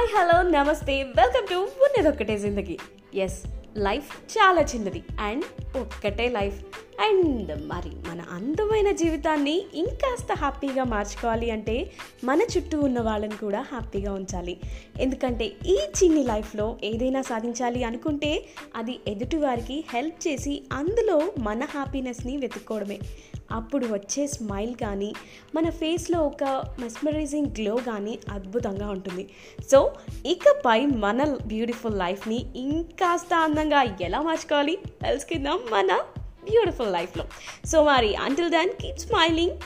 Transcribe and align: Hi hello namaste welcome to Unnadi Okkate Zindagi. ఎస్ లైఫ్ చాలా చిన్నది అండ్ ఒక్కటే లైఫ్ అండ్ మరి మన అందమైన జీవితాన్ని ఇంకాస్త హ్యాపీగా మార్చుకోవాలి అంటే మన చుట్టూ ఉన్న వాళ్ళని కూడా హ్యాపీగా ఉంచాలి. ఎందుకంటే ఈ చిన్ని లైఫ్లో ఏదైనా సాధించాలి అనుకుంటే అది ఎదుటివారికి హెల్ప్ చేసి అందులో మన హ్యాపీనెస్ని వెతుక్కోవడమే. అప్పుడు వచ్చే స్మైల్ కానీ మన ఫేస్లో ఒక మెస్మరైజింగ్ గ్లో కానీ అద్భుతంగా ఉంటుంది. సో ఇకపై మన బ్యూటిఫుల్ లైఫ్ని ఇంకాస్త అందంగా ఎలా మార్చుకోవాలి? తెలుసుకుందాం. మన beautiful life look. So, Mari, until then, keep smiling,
Hi 0.00 0.12
hello 0.16 0.42
namaste 0.42 1.02
welcome 1.02 1.46
to 1.50 1.54
Unnadi 1.54 2.08
Okkate 2.08 2.38
Zindagi. 2.38 2.78
ఎస్ 3.14 3.46
లైఫ్ 3.76 4.16
చాలా 4.16 4.62
చిన్నది 4.62 5.02
అండ్ 5.20 5.44
ఒక్కటే 5.78 6.28
లైఫ్ 6.28 6.58
అండ్ 7.00 7.68
మరి 7.68 8.10
మన 8.10 8.24
అందమైన 8.30 8.92
జీవితాన్ని 8.92 9.62
ఇంకాస్త 9.74 10.28
హ్యాపీగా 10.32 10.84
మార్చుకోవాలి 10.84 11.50
అంటే 11.50 11.90
మన 12.24 12.40
చుట్టూ 12.42 12.80
ఉన్న 12.80 13.00
వాళ్ళని 13.00 13.36
కూడా 13.36 13.60
హ్యాపీగా 13.60 14.12
ఉంచాలి. 14.12 14.60
ఎందుకంటే 15.00 15.52
ఈ 15.66 15.74
చిన్ని 15.74 16.22
లైఫ్లో 16.22 16.76
ఏదైనా 16.84 17.22
సాధించాలి 17.22 17.84
అనుకుంటే 17.84 18.46
అది 18.76 19.00
ఎదుటివారికి 19.08 19.84
హెల్ప్ 19.94 20.28
చేసి 20.28 20.62
అందులో 20.72 21.32
మన 21.38 21.64
హ్యాపీనెస్ని 21.64 22.36
వెతుక్కోవడమే. 22.36 22.98
అప్పుడు 23.50 23.86
వచ్చే 23.86 24.26
స్మైల్ 24.26 24.74
కానీ 24.74 25.12
మన 25.54 25.70
ఫేస్లో 25.70 26.20
ఒక 26.20 26.44
మెస్మరైజింగ్ 26.78 27.46
గ్లో 27.46 27.76
కానీ 27.76 28.18
అద్భుతంగా 28.30 28.90
ఉంటుంది. 28.90 29.28
సో 29.70 29.92
ఇకపై 30.26 30.86
మన 30.86 31.36
బ్యూటిఫుల్ 31.46 31.98
లైఫ్ని 31.98 32.46
ఇంకాస్త 32.56 33.34
అందంగా 33.34 33.96
ఎలా 34.00 34.22
మార్చుకోవాలి? 34.22 34.78
తెలుసుకుందాం. 35.02 35.60
మన 35.72 35.98
beautiful 36.44 36.88
life 36.90 37.16
look. 37.16 37.30
So, 37.64 37.84
Mari, 37.84 38.14
until 38.14 38.50
then, 38.50 38.76
keep 38.76 38.98
smiling, 38.98 39.60